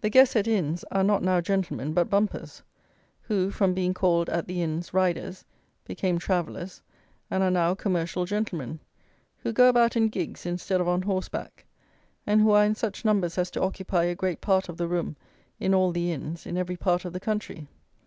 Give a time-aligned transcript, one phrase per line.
[0.00, 2.62] The guests at inns are not now gentlemen, but bumpers,
[3.20, 5.44] who, from being called (at the inns) "riders,"
[5.84, 6.80] became "travellers,"
[7.30, 8.80] and are now "commercial gentlemen,"
[9.36, 11.66] who go about in gigs, instead of on horseback,
[12.26, 15.16] and who are in such numbers as to occupy a great part of the room
[15.60, 17.68] in all the inns, in every part of the country.